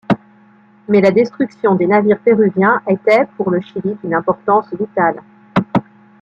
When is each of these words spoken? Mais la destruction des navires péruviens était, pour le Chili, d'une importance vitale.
Mais 0.87 0.99
la 0.99 1.11
destruction 1.11 1.75
des 1.75 1.85
navires 1.85 2.17
péruviens 2.21 2.81
était, 2.87 3.27
pour 3.37 3.51
le 3.51 3.61
Chili, 3.61 3.95
d'une 4.01 4.15
importance 4.15 4.73
vitale. 4.73 5.21